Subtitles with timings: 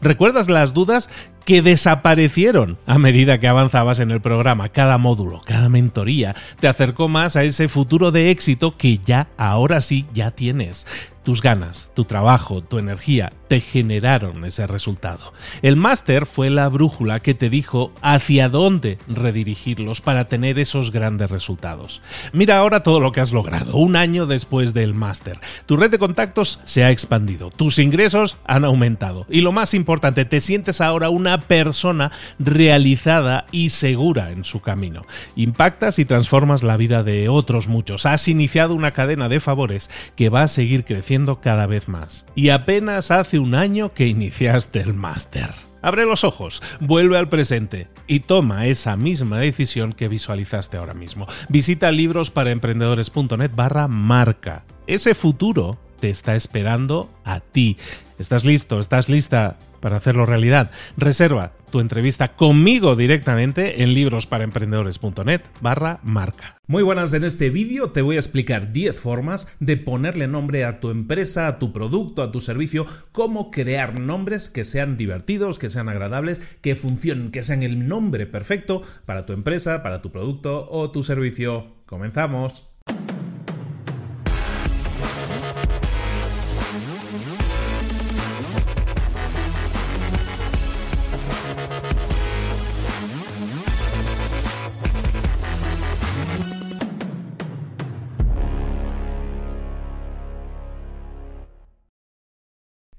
[0.00, 1.08] ¿Recuerdas las dudas
[1.46, 4.68] que desaparecieron a medida que avanzabas en el programa?
[4.68, 9.80] Cada módulo, cada mentoría te acercó más a ese futuro de éxito que ya, ahora
[9.80, 10.86] sí, ya tienes.
[11.26, 15.32] Tus ganas, tu trabajo, tu energía te generaron ese resultado.
[15.60, 21.28] El máster fue la brújula que te dijo hacia dónde redirigirlos para tener esos grandes
[21.28, 22.00] resultados.
[22.32, 25.40] Mira ahora todo lo que has logrado, un año después del máster.
[25.66, 30.26] Tu red de contactos se ha expandido, tus ingresos han aumentado y lo más importante,
[30.26, 35.06] te sientes ahora una persona realizada y segura en su camino.
[35.34, 38.06] Impactas y transformas la vida de otros muchos.
[38.06, 42.26] Has iniciado una cadena de favores que va a seguir creciendo cada vez más.
[42.34, 45.50] Y apenas hace un año que iniciaste el máster.
[45.82, 51.26] Abre los ojos, vuelve al presente y toma esa misma decisión que visualizaste ahora mismo.
[51.48, 54.64] Visita librosparaemprendedores.net barra marca.
[54.88, 57.76] Ese futuro te está esperando a ti.
[58.18, 58.80] ¿Estás listo?
[58.80, 60.70] ¿Estás lista para hacerlo realidad?
[60.96, 66.56] Reserva tu entrevista conmigo directamente en librosparaemprendedores.net barra marca.
[66.66, 70.80] Muy buenas, en este vídeo te voy a explicar 10 formas de ponerle nombre a
[70.80, 75.70] tu empresa, a tu producto, a tu servicio, cómo crear nombres que sean divertidos, que
[75.70, 80.68] sean agradables, que funcionen, que sean el nombre perfecto para tu empresa, para tu producto
[80.70, 81.76] o tu servicio.
[81.86, 82.68] Comenzamos.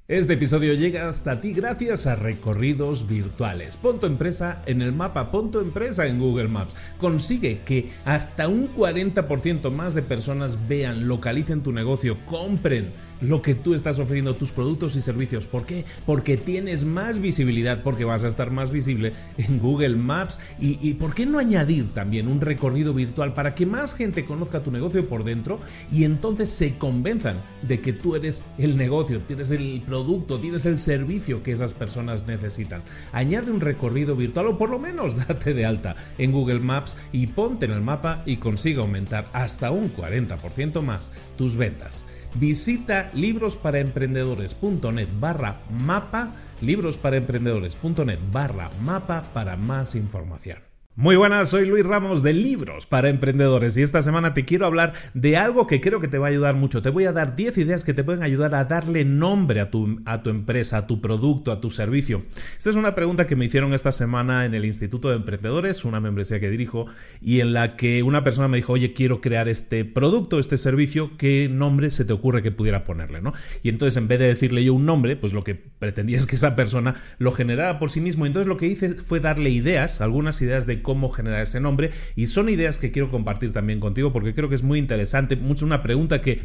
[0.09, 3.75] Este episodio llega hasta ti gracias a recorridos virtuales.
[3.75, 6.78] Pon tu empresa en el mapa, pon tu empresa en Google Maps.
[6.97, 12.88] Consigue que hasta un 40% más de personas vean, localicen tu negocio, compren
[13.22, 15.45] lo que tú estás ofreciendo, tus productos y servicios.
[15.45, 15.85] ¿Por qué?
[16.05, 20.39] Porque tienes más visibilidad, porque vas a estar más visible en Google Maps.
[20.59, 24.72] Y, ¿por qué no añadir también un recorrido virtual para que más gente conozca tu
[24.72, 25.59] negocio por dentro
[25.91, 30.77] y entonces se convenzan de que tú eres el negocio, tienes el producto, tienes el
[30.77, 32.81] servicio que esas personas necesitan?
[33.11, 37.27] Añade un recorrido virtual o por lo menos date de alta en Google Maps y
[37.27, 45.09] ponte en el mapa y consiga aumentar hasta un 40% más tus ventas visita librosparaemprendedores.net
[45.19, 50.66] barra mapa, librosparaemprendedores.net barra mapa para más información.
[51.00, 54.94] Muy buenas, soy Luis Ramos de Libros para Emprendedores y esta semana te quiero hablar
[55.13, 56.81] de algo que creo que te va a ayudar mucho.
[56.81, 60.02] Te voy a dar 10 ideas que te pueden ayudar a darle nombre a tu,
[60.06, 62.25] a tu empresa, a tu producto, a tu servicio.
[62.57, 66.00] Esta es una pregunta que me hicieron esta semana en el Instituto de Emprendedores, una
[66.00, 66.88] membresía que dirijo,
[67.22, 71.12] y en la que una persona me dijo, oye, quiero crear este producto, este servicio,
[71.16, 73.22] ¿qué nombre se te ocurre que pudiera ponerle?
[73.22, 73.34] ¿no?
[73.62, 76.38] Y entonces en vez de decirle yo un nombre, pues lo que pretendía es que
[76.38, 78.25] esa persona lo generara por sí mismo.
[78.25, 82.28] Entonces lo que hice fue darle ideas, algunas ideas de cómo generar ese nombre y
[82.28, 85.84] son ideas que quiero compartir también contigo porque creo que es muy interesante, mucho una
[85.84, 86.40] pregunta que,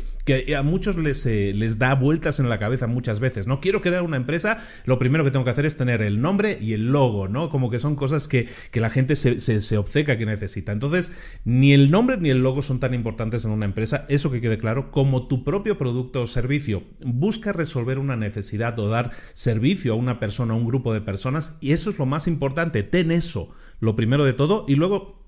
[0.59, 3.61] a muchos les, eh, les da vueltas en la cabeza muchas veces, ¿no?
[3.61, 6.73] Quiero crear una empresa, lo primero que tengo que hacer es tener el nombre y
[6.73, 7.51] el logo, ¿no?
[7.51, 10.73] Como que son cosas que, la gente se, se, obceca que necesita.
[10.73, 11.13] Entonces,
[11.45, 14.59] ni el nombre ni el logo son tan importantes en una empresa, eso que quede
[14.59, 19.97] claro, como tu propio producto o servicio busca resolver una necesidad o dar servicio a
[19.97, 23.55] una persona, a un grupo de personas y eso es lo más importante, ten eso
[23.83, 25.22] lo primero de todo, y luego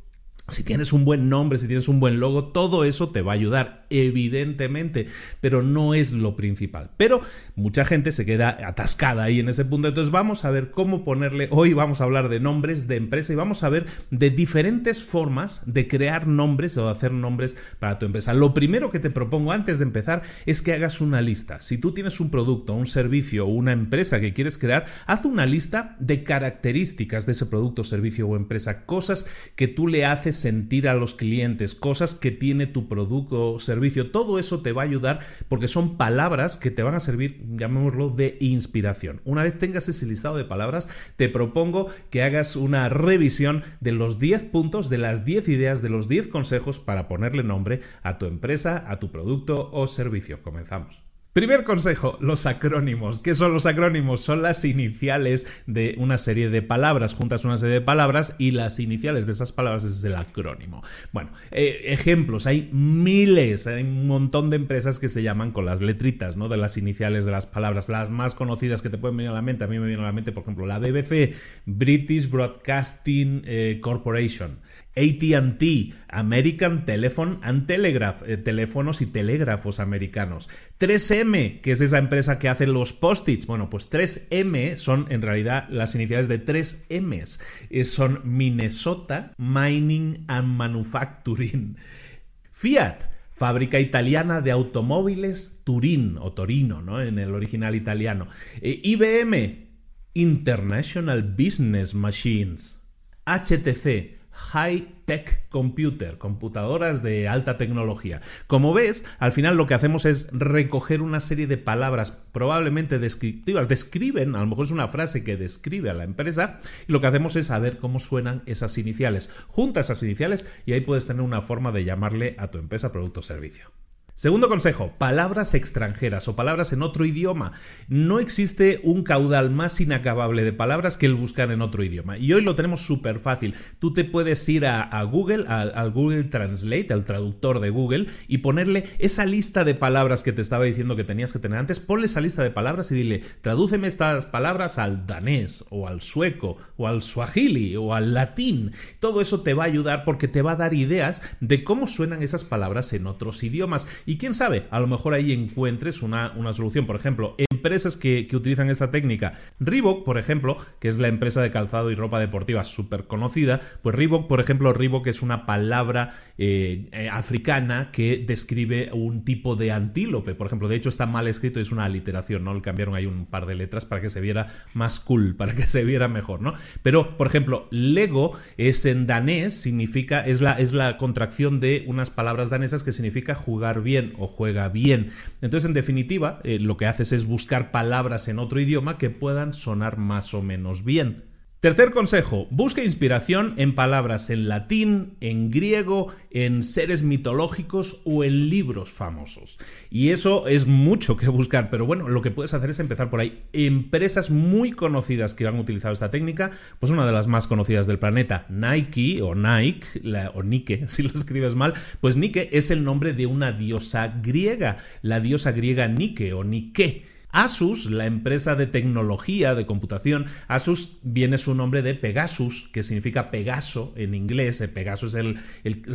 [0.49, 3.35] si tienes un buen nombre, si tienes un buen logo, todo eso te va a
[3.35, 5.07] ayudar, evidentemente,
[5.41, 6.91] pero no es lo principal.
[6.99, 7.21] Pero
[7.57, 9.89] mucha gente se queda atascada ahí en ese punto.
[9.89, 13.37] Entonces vamos a ver cómo ponerle, hoy vamos a hablar de nombres de empresa y
[13.37, 18.05] vamos a ver de diferentes formas de crear nombres o de hacer nombres para tu
[18.05, 18.35] empresa.
[18.35, 21.63] Lo primero que te propongo antes de empezar es que hagas una lista.
[21.63, 25.47] Si tú tienes un producto, un servicio o una empresa que quieres crear, haz una
[25.47, 29.27] lista de características de ese producto, servicio o empresa, cosas
[29.57, 34.11] que tú le haces sentir a los clientes, cosas que tiene tu producto o servicio,
[34.11, 38.11] todo eso te va a ayudar porque son palabras que te van a servir, llamémoslo,
[38.11, 39.21] de inspiración.
[39.25, 44.19] Una vez tengas ese listado de palabras, te propongo que hagas una revisión de los
[44.19, 48.27] 10 puntos, de las 10 ideas, de los 10 consejos para ponerle nombre a tu
[48.27, 50.43] empresa, a tu producto o servicio.
[50.43, 51.14] Comenzamos.
[51.35, 53.19] Primer consejo, los acrónimos.
[53.19, 54.21] ¿Qué son los acrónimos?
[54.21, 58.79] Son las iniciales de una serie de palabras, juntas una serie de palabras y las
[58.79, 60.85] iniciales de esas palabras es el acrónimo.
[61.11, 65.81] Bueno, eh, ejemplos, hay miles, hay un montón de empresas que se llaman con las
[65.81, 66.49] letritas, ¿no?
[66.49, 67.89] De las iniciales de las palabras.
[67.89, 70.07] Las más conocidas que te pueden venir a la mente, a mí me viene a
[70.07, 71.35] la mente, por ejemplo, la BBC,
[71.67, 74.61] British Broadcasting eh, Corporation.
[74.97, 80.49] ATT, American Telephone and Telegraph, eh, teléfonos y telégrafos americanos.
[80.79, 83.47] 3M, que es esa empresa que hace los post-its.
[83.47, 87.41] Bueno, pues 3M son en realidad las iniciales de 3 M's.
[87.71, 91.77] Eh, son Minnesota Mining and Manufacturing.
[92.53, 97.03] Fiat, fábrica italiana de automóviles Turín o Torino, ¿no?
[97.03, 98.29] En el original italiano.
[98.61, 99.67] Eh, IBM,
[100.15, 102.79] International Business Machines.
[103.27, 108.21] HTC, High Tech Computer, computadoras de alta tecnología.
[108.47, 113.69] Como ves, al final lo que hacemos es recoger una serie de palabras probablemente descriptivas,
[113.69, 117.07] describen, a lo mejor es una frase que describe a la empresa, y lo que
[117.07, 119.31] hacemos es saber cómo suenan esas iniciales.
[119.49, 123.21] Junta esas iniciales y ahí puedes tener una forma de llamarle a tu empresa producto
[123.21, 123.71] o servicio.
[124.17, 127.51] Segundo consejo, palabras extranjeras o palabras en otro idioma.
[127.89, 132.17] No existe un caudal más inacabable de palabras que el buscar en otro idioma.
[132.17, 133.55] Y hoy lo tenemos súper fácil.
[133.81, 138.85] Tú te puedes ir a, Google, al Google Translate, al traductor de Google, y ponerle
[139.01, 141.81] esa lista de palabras que te estaba diciendo que tenías que tener antes.
[141.81, 146.57] Ponle esa lista de palabras y dile, tradúceme estas palabras al danés o al sueco
[146.77, 148.71] o al swahili o al latín.
[149.01, 152.23] Todo eso te va a ayudar porque te va a dar ideas de cómo suenan
[152.23, 153.89] esas palabras en otros idiomas.
[154.07, 156.87] Y quién sabe, a lo mejor ahí encuentres una, una solución.
[156.87, 159.35] Por ejemplo, empresas que, utilizan esta técnica.
[159.59, 163.95] Reebok, por ejemplo, que es la empresa de calzado y ropa deportiva súper conocida, pues
[163.95, 169.73] Reebok, por ejemplo, Reebok es una palabra eh, eh, africana que describe un tipo de
[169.73, 170.35] antílope.
[170.35, 172.53] Por ejemplo, de hecho está mal escrito, es una aliteración, ¿no?
[172.53, 175.67] Le cambiaron ahí un par de letras para que se viera más cool, para que
[175.67, 176.53] se viera mejor, ¿no?
[176.83, 182.11] Pero, por ejemplo, Lego es en danés, significa, es la, es la contracción de unas
[182.11, 185.11] palabras danesas que significa jugar bien o juega bien.
[185.41, 189.53] Entonces, en definitiva, eh, lo que haces es buscar palabras en otro idioma que puedan
[189.53, 191.34] sonar más o menos bien.
[191.65, 198.51] Tercer consejo, busca inspiración en palabras en latín, en griego, en seres mitológicos o en
[198.51, 199.59] libros famosos.
[199.89, 203.21] Y eso es mucho que buscar, pero bueno, lo que puedes hacer es empezar por
[203.21, 203.45] ahí.
[203.55, 206.51] Empresas muy conocidas que han utilizado esta técnica,
[206.81, 210.03] pues una de las más conocidas del planeta, Nike o Nike,
[210.35, 211.73] o Nike, si lo escribes mal,
[212.03, 217.14] pues Nike es el nombre de una diosa griega, la diosa griega Nike o Nike.
[217.35, 223.33] Asus, la empresa de tecnología de computación, Asus viene su nombre de Pegasus, que significa
[223.33, 224.61] Pegaso en inglés.
[224.61, 225.41] Eh, Pegaso es el,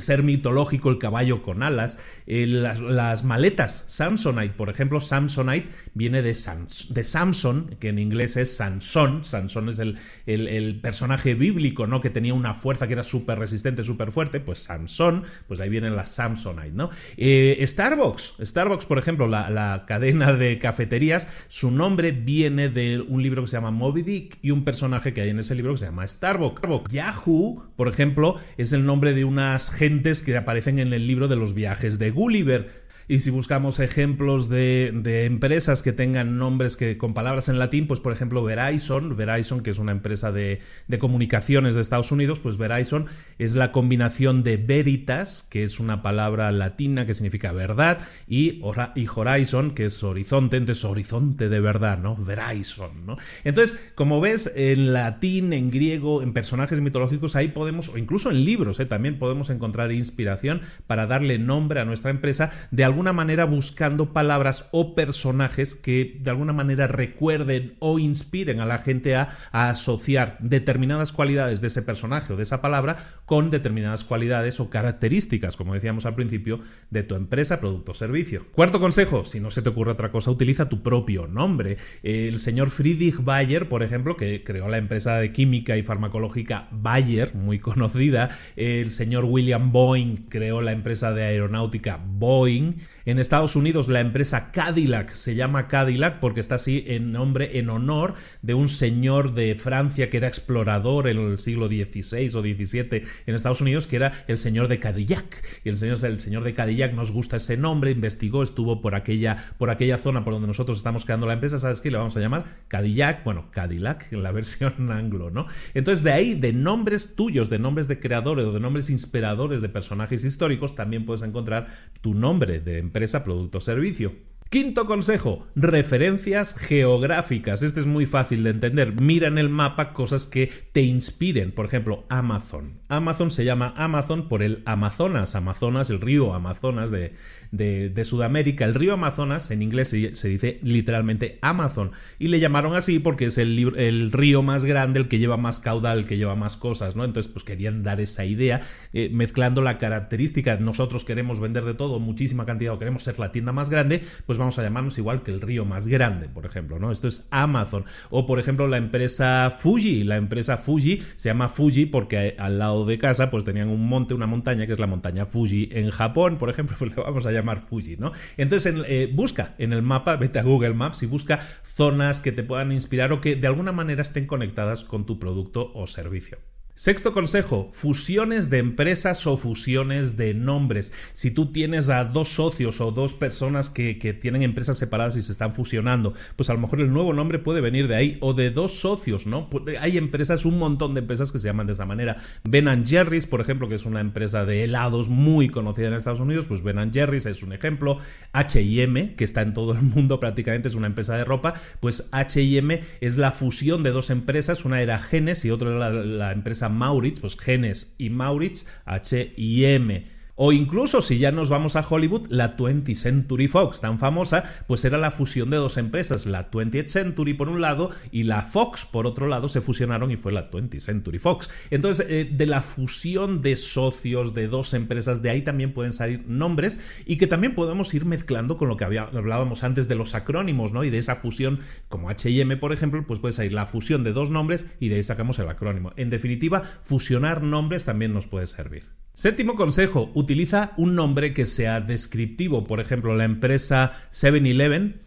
[0.01, 1.97] ser mitológico, el caballo con alas.
[2.27, 8.57] Eh, las, maletas, Samsonite, por ejemplo, Samsonite viene de, de Samson, que en inglés es
[8.57, 9.23] Sansón.
[9.23, 12.01] Sansón es el, personaje bíblico, ¿no?
[12.01, 14.41] Que tenía una fuerza que era súper resistente, súper fuerte.
[14.41, 16.89] Pues Sansón, pues ahí viene la Samsonite, ¿no?
[17.15, 23.43] Eh, Starbucks, Starbucks, por ejemplo, la cadena de cafeterías su nombre viene de un libro
[23.43, 25.85] que se llama Moby Dick y un personaje que hay en ese libro que se
[25.85, 26.89] llama Starbuck.
[26.89, 31.35] Yahoo, por ejemplo, es el nombre de unas gentes que aparecen en el libro de
[31.35, 32.88] los viajes de Gulliver.
[33.09, 37.99] Y si buscamos ejemplos de, empresas que tengan nombres que con palabras en latín, pues
[37.99, 40.59] por ejemplo Verizon, Verizon que es una empresa de,
[40.99, 43.07] comunicaciones de Estados Unidos, pues Verizon
[43.39, 48.61] es la combinación de veritas, que es una palabra latina que significa verdad, y,
[48.93, 52.15] y Horizon, que es horizonte, entonces horizonte de verdad, ¿no?
[52.15, 53.17] Verizon, ¿no?
[53.43, 58.45] Entonces, como ves, en latín, en griego, en personajes mitológicos, ahí podemos, o incluso en
[58.45, 58.85] libros, ¿eh?
[58.85, 64.11] también podemos encontrar inspiración para darle nombre a nuestra empresa de algún alguna manera buscando
[64.11, 70.37] palabras o personajes que de alguna manera recuerden o inspiren a la gente a, asociar
[70.41, 75.75] determinadas cualidades de ese personaje o de esa palabra con determinadas cualidades o características, como
[75.75, 78.45] decíamos al principio, de tu empresa, producto o servicio.
[78.51, 81.77] Cuarto consejo, si no se te ocurre otra cosa, utiliza tu propio nombre.
[82.03, 87.33] El señor Friedrich Bayer, por ejemplo, que creó la empresa de química y farmacológica Bayer,
[87.33, 92.73] muy conocida, el señor William Boeing creó la empresa de aeronáutica Boeing,
[93.05, 97.69] en Estados Unidos la empresa Cadillac se llama Cadillac porque está así en nombre, en
[97.69, 103.03] honor de un señor de Francia que era explorador en el siglo XVI o XVII
[103.25, 105.43] en Estados Unidos, que era el señor de Cadillac.
[105.63, 109.37] Y el señor, el señor de Cadillac nos gusta ese nombre, investigó, estuvo por aquella,
[109.57, 111.91] por aquella zona por donde nosotros estamos creando la empresa, ¿sabes qué?
[111.91, 115.47] Le vamos a llamar Cadillac, bueno, Cadillac en la versión anglo, ¿no?
[115.73, 119.69] Entonces de ahí, de nombres tuyos, de nombres de creadores o de nombres inspiradores de
[119.69, 121.67] personajes históricos, también puedes encontrar
[122.01, 124.28] tu nombre empresa, producto servicio.
[124.49, 127.61] Quinto consejo, referencias geográficas.
[127.61, 128.99] Este es muy fácil de entender.
[128.99, 131.51] Mira en el mapa cosas que te inspiren.
[131.51, 132.79] Por ejemplo, Amazon.
[132.87, 135.35] Amazon se llama Amazon por el Amazonas.
[135.35, 137.13] Amazonas, el río Amazonas de,
[137.51, 138.65] de, Sudamérica.
[138.65, 141.91] El río Amazonas en inglés se, dice literalmente Amazon.
[142.17, 145.99] Y le llamaron así porque es el, río más grande, el que lleva más caudal,
[145.99, 147.03] el que lleva más cosas, ¿no?
[147.03, 148.61] Entonces, pues querían dar esa idea,
[148.93, 150.57] eh, mezclando la característica.
[150.57, 154.38] Nosotros queremos vender de todo, muchísima cantidad, o queremos ser la tienda más grande, pues
[154.39, 156.91] vamos a llamarnos igual que el río más grande, por ejemplo, ¿no?
[156.91, 157.85] Esto es Amazon.
[158.09, 160.03] O, por ejemplo, la empresa Fuji.
[160.03, 164.13] La empresa Fuji se llama Fuji porque al lado de casa, pues tenían un monte,
[164.13, 165.69] una montaña, que es la montaña Fuji.
[165.71, 168.11] En Japón, por ejemplo, pues le vamos a llamar Fuji, ¿no?
[168.37, 172.43] Entonces, eh, busca en el mapa, vete a Google Maps y busca zonas que te
[172.43, 176.37] puedan inspirar o que de alguna manera estén conectadas con tu producto o servicio.
[176.79, 180.93] Sexto consejo, fusiones de empresas o fusiones de nombres.
[181.11, 185.33] Si tú tienes a dos socios o dos personas que, tienen empresas separadas y se
[185.33, 188.49] están fusionando, pues a lo mejor el nuevo nombre puede venir de ahí o de
[188.49, 189.49] dos socios, ¿no?
[189.81, 192.15] Hay empresas, un montón de empresas que se llaman de esa manera.
[192.45, 196.45] Ben Jerry's, por ejemplo, que es una empresa de helados muy conocida en Estados Unidos,
[196.45, 197.97] pues Ben Jerry's es un ejemplo.
[198.31, 202.79] H&M, que está en todo el mundo prácticamente, es una empresa de ropa, pues H&M
[203.01, 207.19] es la fusión de dos empresas, una era Genes y otra era la empresa Maurits,
[207.19, 210.18] pues Genes y Maurits, H-I-M.
[210.41, 214.85] O incluso si ya nos vamos a Hollywood, la 20th Century Fox, tan famosa, pues
[214.85, 218.85] era la fusión de dos empresas, la 20th Century por un lado y la Fox
[218.85, 221.49] por otro lado, se fusionaron y fue la 20th Century Fox.
[221.71, 226.23] Entonces, eh, de la fusión de socios de dos empresas, de ahí también pueden salir
[226.25, 230.71] nombres y que también podemos ir mezclando con lo que hablábamos antes de los acrónimos,
[230.71, 230.85] ¿no?
[230.85, 234.29] Y de esa fusión, como HM, por ejemplo, pues puede salir la fusión de dos
[234.29, 235.91] nombres y de ahí sacamos el acrónimo.
[235.97, 238.85] En definitiva, fusionar nombres también nos puede servir.
[239.19, 242.65] Séptimo consejo, utiliza un nombre que sea descriptivo.
[242.65, 245.01] Por ejemplo, la empresa 7-Eleven,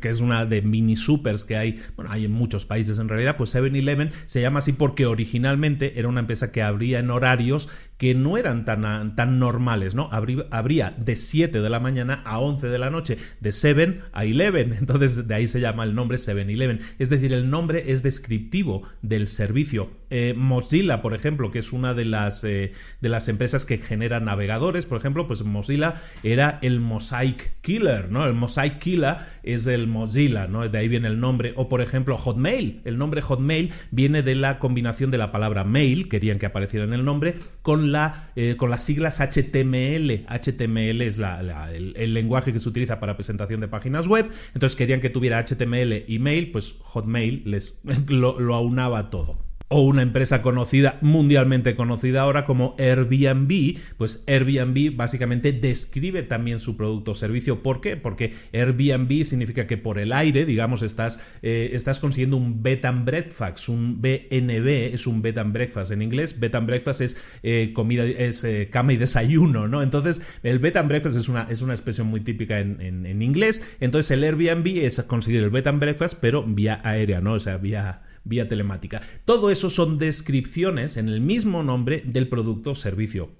[0.00, 3.36] que es una de mini supers que hay, bueno, hay en muchos países en realidad,
[3.36, 8.16] pues 7-Eleven se llama así porque originalmente era una empresa que abría en horarios que
[8.16, 10.08] no eran tan, tan normales, ¿no?
[10.10, 14.58] Abría, de 7 de la mañana a 11 de la noche, de 7 a 11,
[14.80, 16.80] entonces de ahí se llama el nombre 7-Eleven.
[16.98, 19.88] Es decir, el nombre es descriptivo del servicio.
[20.10, 24.20] Eh, Mozilla, por ejemplo, que es una de las, eh, de las empresas que genera
[24.20, 28.24] navegadores, por ejemplo, pues Mozilla era el Mosaic Killer, ¿no?
[28.24, 30.68] El Mosaic Killer es el Mozilla, ¿no?
[30.68, 31.52] De ahí viene el nombre.
[31.56, 32.80] O, por ejemplo, Hotmail.
[32.84, 36.92] El nombre Hotmail viene de la combinación de la palabra mail, querían que apareciera en
[36.92, 37.92] el nombre, con
[38.36, 40.24] eh, con las siglas HTML.
[40.28, 44.30] HTML es el, lenguaje que se utiliza para presentación de páginas web.
[44.54, 50.02] Entonces querían que tuviera HTML y mail, pues Hotmail les lo aunaba todo o una
[50.02, 57.14] empresa conocida, mundialmente conocida ahora como Airbnb, pues Airbnb básicamente describe también su producto o
[57.14, 57.62] servicio.
[57.62, 57.96] ¿Por qué?
[57.96, 63.06] Porque Airbnb significa que por el aire, digamos, estás, eh, estás consiguiendo un bed and
[63.06, 66.38] breakfast, un BNB es un bed and breakfast en inglés.
[66.38, 69.80] Bed and breakfast es eh, comida, es eh, cama y desayuno, ¿no?
[69.80, 73.62] Entonces, el bed and breakfast es una, es una expresión muy típica en, en inglés.
[73.80, 77.32] Entonces, el Airbnb es conseguir el bed and breakfast, pero vía aérea, ¿no?
[77.32, 79.00] O sea, vía vía telemática.
[79.24, 83.30] Todo eso son descripciones en el mismo nombre del producto o servicio.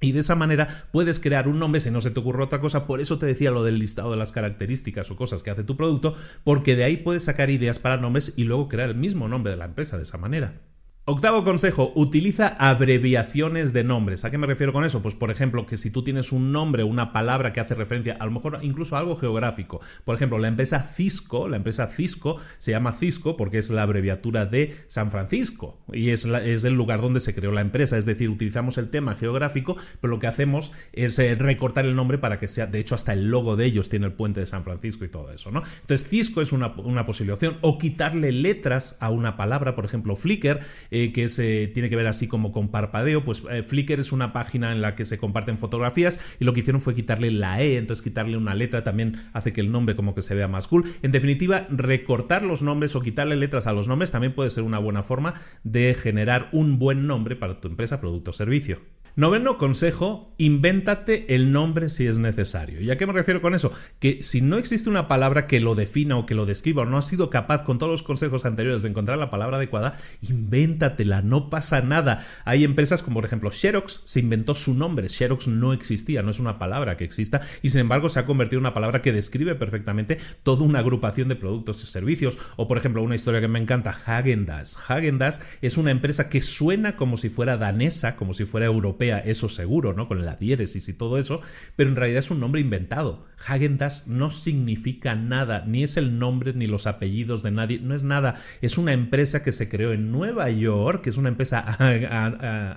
[0.00, 2.86] Y de esa manera puedes crear un nombre si no se te ocurre otra cosa.
[2.86, 5.76] Por eso te decía lo del listado de las características o cosas que hace tu
[5.76, 9.52] producto, porque de ahí puedes sacar ideas para nombres y luego crear el mismo nombre
[9.52, 10.60] de la empresa de esa manera.
[11.04, 14.24] Octavo consejo, utiliza abreviaciones de nombres.
[14.24, 15.02] ¿A qué me refiero con eso?
[15.02, 18.24] Pues por ejemplo, que si tú tienes un nombre, una palabra que hace referencia, a
[18.24, 19.80] lo mejor incluso a algo geográfico.
[20.04, 24.46] Por ejemplo, la empresa Cisco, la empresa Cisco se llama Cisco porque es la abreviatura
[24.46, 27.98] de San Francisco y es, es el lugar donde se creó la empresa.
[27.98, 32.18] Es decir, utilizamos el tema geográfico, pero lo que hacemos es eh, recortar el nombre
[32.18, 34.62] para que sea, de hecho, hasta el logo de ellos tiene el puente de San
[34.62, 35.62] Francisco y todo eso, ¿no?
[35.80, 37.58] Entonces, Cisco es una, una opción.
[37.60, 40.60] O quitarle letras a una palabra, por ejemplo, Flickr
[40.94, 44.34] eh, que se tiene que ver así como con parpadeo, pues eh, Flickr es una
[44.34, 47.78] página en la que se comparten fotografías y lo que hicieron fue quitarle la E,
[47.78, 50.84] entonces quitarle una letra también hace que el nombre como que se vea más cool.
[51.00, 54.78] En definitiva, recortar los nombres o quitarle letras a los nombres también puede ser una
[54.78, 55.32] buena forma
[55.64, 58.80] de generar un buen nombre para tu empresa, producto o servicio.
[59.14, 62.80] Noveno consejo, invéntate el nombre si es necesario.
[62.80, 63.70] ¿Y a qué me refiero con eso?
[63.98, 66.96] Que si no existe una palabra que lo defina o que lo describa o no
[66.96, 71.50] has sido capaz con todos los consejos anteriores de encontrar la palabra adecuada, invéntatela, no
[71.50, 72.24] pasa nada.
[72.46, 76.40] Hay empresas como por ejemplo Xerox se inventó su nombre, Xerox no existía, no es
[76.40, 79.54] una palabra que exista y sin embargo se ha convertido en una palabra que describe
[79.56, 82.38] perfectamente toda una agrupación de productos y servicios.
[82.56, 84.78] O por ejemplo una historia que me encanta, Hagendas.
[84.88, 89.48] Hagendas es una empresa que suena como si fuera danesa, como si fuera europea eso
[89.48, 90.08] seguro, ¿no?
[90.08, 91.40] Con la diéresis y todo eso,
[91.76, 93.26] pero en realidad es un nombre inventado.
[93.46, 98.02] Hagendas no significa nada, ni es el nombre ni los apellidos de nadie, no es
[98.02, 98.36] nada.
[98.60, 101.76] Es una empresa que se creó en Nueva York, que es una empresa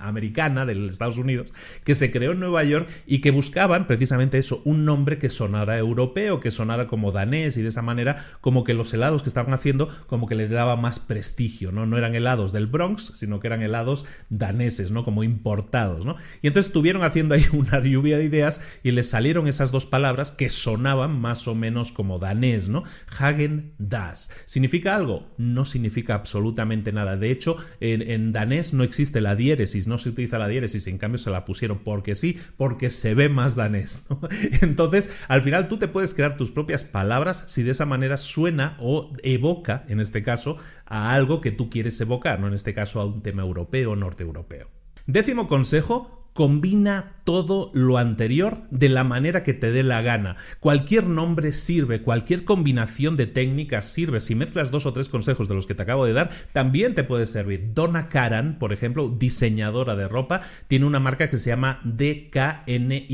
[0.00, 1.52] americana de Estados Unidos,
[1.84, 5.78] que se creó en Nueva York y que buscaban precisamente eso, un nombre que sonara
[5.78, 9.54] europeo, que sonara como danés y de esa manera como que los helados que estaban
[9.54, 11.86] haciendo como que le daba más prestigio, ¿no?
[11.86, 15.04] No eran helados del Bronx, sino que eran helados daneses, ¿no?
[15.04, 16.15] Como importados, ¿no?
[16.42, 20.30] Y entonces estuvieron haciendo ahí una lluvia de ideas y les salieron esas dos palabras
[20.30, 22.82] que sonaban más o menos como danés, ¿no?
[23.18, 24.30] Hagen Das.
[24.46, 25.28] ¿Significa algo?
[25.38, 27.16] No significa absolutamente nada.
[27.16, 31.18] De hecho, en, danés no existe la diéresis, no se utiliza la diéresis, en cambio
[31.18, 34.06] se la pusieron porque sí, porque se ve más danés.
[34.60, 38.76] Entonces, al final tú te puedes crear tus propias palabras si de esa manera suena
[38.80, 40.56] o evoca, en este caso,
[40.86, 42.48] a algo que tú quieres evocar, ¿no?
[42.48, 44.75] En este caso a un tema europeo norte europeo.
[45.06, 50.36] Décimo consejo, combina todo lo anterior de la manera que te dé la gana.
[50.60, 54.20] Cualquier nombre sirve, cualquier combinación de técnicas sirve.
[54.20, 57.02] Si mezclas dos o tres consejos de los que te acabo de dar, también te
[57.02, 57.74] puede servir.
[57.74, 63.08] Donna Karan, por ejemplo, diseñadora de ropa, tiene una marca que se llama DKNY,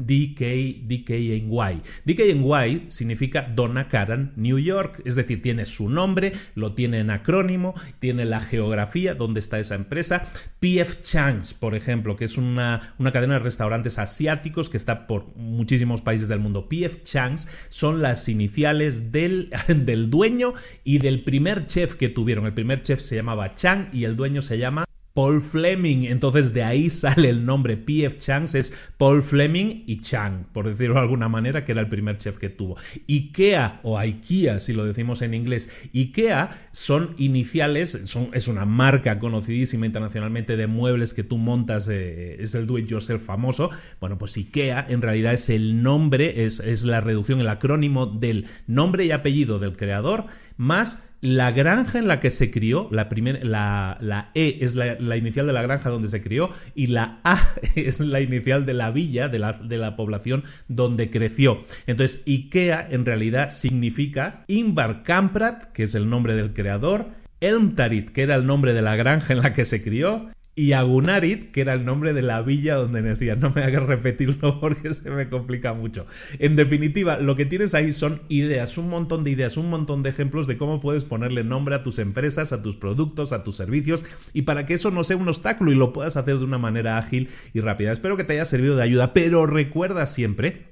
[0.00, 0.40] DK,
[0.88, 1.82] DKNY.
[2.04, 7.74] DKNY significa Donna Karan New York, es decir, tiene su nombre, lo tiene en acrónimo,
[8.00, 10.26] tiene la geografía, donde está esa empresa.
[10.58, 15.34] PF Chang's, por ejemplo, que es una, una cadena de restaurantes asiáticos que está por
[15.36, 16.68] muchísimos países del mundo.
[16.68, 22.46] PF Chang's son las iniciales del, del dueño y del primer chef que tuvieron.
[22.46, 26.04] El primer chef se llamaba Chang y el dueño se llama Paul Fleming.
[26.04, 28.18] Entonces de ahí sale el nombre P.F.
[28.18, 32.18] Chang's, es Paul Fleming y Chang, por decirlo de alguna manera, que era el primer
[32.18, 32.76] chef que tuvo.
[33.08, 39.18] IKEA o IKEA, si lo decimos en inglés, IKEA son iniciales, son, es una marca
[39.18, 43.70] conocidísima internacionalmente de muebles que tú montas, eh, es el do it yourself famoso.
[44.00, 48.46] Bueno, pues IKEA en realidad es el nombre, es, es la reducción, el acrónimo del
[48.66, 50.26] nombre y apellido del creador
[50.60, 53.08] más la granja en la que se crió, la,
[53.42, 57.40] la, la E es la, inicial de la granja donde se crió y la A
[57.76, 61.62] es la inicial de la villa, de la, de la población donde creció.
[61.86, 67.06] Entonces, IKEA en realidad significa Invar Kamprad, que es el nombre del creador,
[67.40, 70.28] Elmtarit, que era el nombre de la granja en la que se crió,
[70.60, 73.34] y Agunarit, que era el nombre de la villa donde decía.
[73.34, 76.04] No me hagas repetirlo porque se me complica mucho.
[76.38, 80.10] En definitiva, lo que tienes ahí son ideas, un montón de ideas, un montón de
[80.10, 84.04] ejemplos de cómo puedes ponerle nombre a tus empresas, a tus productos, a tus servicios
[84.34, 86.98] y para que eso no sea un obstáculo y lo puedas hacer de una manera
[86.98, 87.90] ágil y rápida.
[87.90, 90.69] Espero que te haya servido de ayuda, pero recuerda siempre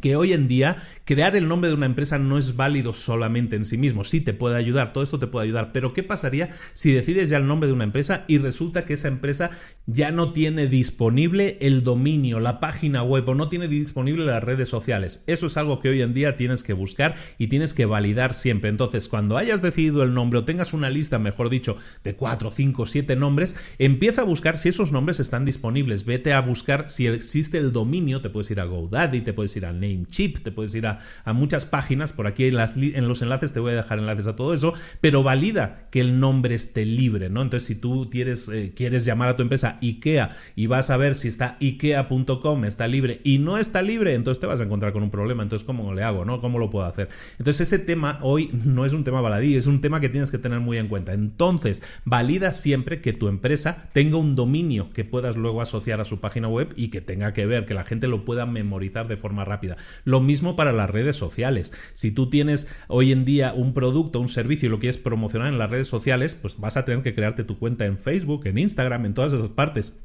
[0.00, 3.64] que hoy en día crear el nombre de una empresa no es válido solamente en
[3.64, 4.04] sí mismo.
[4.04, 7.36] Sí te puede ayudar, todo esto te puede ayudar, pero ¿qué pasaría si decides ya
[7.36, 9.50] el nombre de una empresa y resulta que esa empresa
[9.86, 14.68] ya no tiene disponible el dominio, la página web o no tiene disponible las redes
[14.68, 15.24] sociales?
[15.26, 18.70] Eso es algo que hoy en día tienes que buscar y tienes que validar siempre.
[18.70, 22.86] Entonces, cuando hayas decidido el nombre o tengas una lista, mejor dicho, de 4, 5,
[22.86, 26.04] 7 nombres, empieza a buscar si esos nombres están disponibles.
[26.04, 29.66] Vete a buscar si existe el dominio, te puedes ir a GoDaddy, te puedes ir
[29.66, 30.98] a Namecheap, te puedes ir a,
[31.32, 34.74] muchas páginas, por aquí en, los enlaces te voy a dejar enlaces a todo eso,
[35.00, 37.42] pero valida que el nombre esté libre, ¿no?
[37.42, 41.14] Entonces, si tú quieres, eh, quieres llamar a tu empresa IKEA y vas a ver
[41.14, 45.02] si está IKEA.com, está libre y no está libre, entonces te vas a encontrar con
[45.02, 45.42] un problema.
[45.42, 46.40] Entonces, ¿cómo le hago, no?
[46.40, 47.08] ¿Cómo lo puedo hacer?
[47.38, 50.38] Entonces, ese tema hoy no es un tema baladí, es un tema que tienes que
[50.38, 51.12] tener muy en cuenta.
[51.12, 56.20] Entonces, valida siempre que tu empresa tenga un dominio que puedas luego asociar a su
[56.20, 59.44] página web y que tenga que ver, que la gente lo pueda memorizar de forma
[59.44, 59.73] rápida.
[60.04, 61.72] Lo mismo para las redes sociales.
[61.94, 65.58] Si tú tienes hoy en día un producto, un servicio y lo quieres promocionar en
[65.58, 69.06] las redes sociales, pues vas a tener que crearte tu cuenta en Facebook, en Instagram,
[69.06, 70.03] en todas esas partes.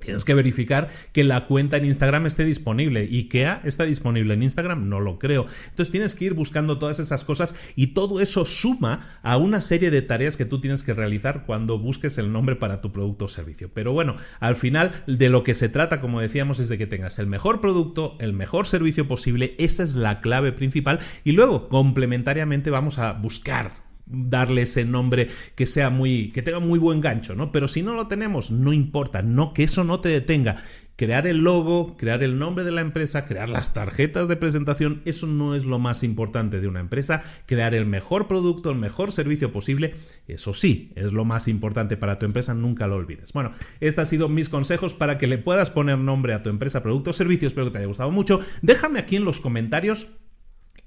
[0.00, 3.02] Tienes que verificar que la cuenta en Instagram esté disponible.
[3.02, 5.46] IKEA está disponible en Instagram, no lo creo.
[5.68, 9.90] Entonces tienes que ir buscando todas esas cosas y todo eso suma a una serie
[9.90, 13.28] de tareas que tú tienes que realizar cuando busques el nombre para tu producto o
[13.28, 13.70] servicio.
[13.72, 17.18] Pero bueno, al final de lo que se trata, como decíamos, es de que tengas
[17.18, 19.54] el mejor producto, el mejor servicio posible.
[19.58, 20.98] Esa es la clave principal.
[21.22, 26.78] Y luego, complementariamente, vamos a buscar darle ese nombre que sea muy que tenga muy
[26.78, 27.52] buen gancho, ¿no?
[27.52, 30.56] Pero si no lo tenemos, no importa, no que eso no te detenga.
[30.94, 35.26] Crear el logo, crear el nombre de la empresa, crear las tarjetas de presentación, eso
[35.26, 37.22] no es lo más importante de una empresa.
[37.46, 39.94] Crear el mejor producto, el mejor servicio posible,
[40.28, 43.32] eso sí, es lo más importante para tu empresa, nunca lo olvides.
[43.32, 46.82] Bueno, estos han sido mis consejos para que le puedas poner nombre a tu empresa,
[46.82, 47.48] producto o servicio.
[47.48, 48.40] Espero que te haya gustado mucho.
[48.60, 50.08] Déjame aquí en los comentarios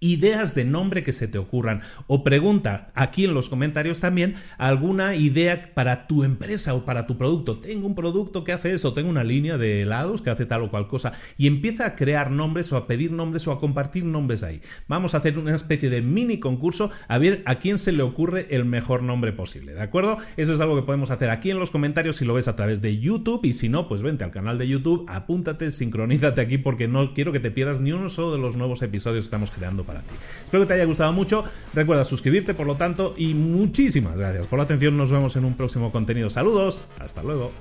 [0.06, 5.16] ideas de nombre que se te ocurran o pregunta aquí en los comentarios también alguna
[5.16, 7.60] idea para tu empresa o para tu producto.
[7.60, 10.70] Tengo un producto que hace eso, tengo una línea de helados que hace tal o
[10.70, 14.44] cual cosa y empieza a crear nombres o a pedir nombres o a compartir nombres
[14.44, 14.62] ahí.
[14.88, 18.48] Vamos a hacer una especie de mini concurso a ver a quién se le ocurre
[18.52, 20.18] el mejor nombre posible, ¿de acuerdo?
[20.38, 22.82] Eso es algo que podemos hacer aquí en los comentarios si lo ves a través
[22.82, 26.88] de YouTube y si no, pues vente al canal de YouTube, apúntate, sincronízate aquí porque
[26.88, 29.84] no quiero que te pierdas ni uno solo de los nuevos episodios que estamos creando
[29.84, 29.95] para
[30.44, 31.44] Espero que te haya gustado mucho.
[31.74, 34.98] Recuerda suscribirte, por lo tanto, y muchísimas gracias por la atención.
[34.98, 36.30] Nos vemos en un próximo contenido.
[36.30, 37.52] Saludos, hasta luego.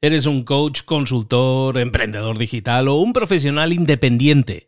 [0.00, 4.67] ¿Eres un coach, consultor, emprendedor digital o un profesional independiente?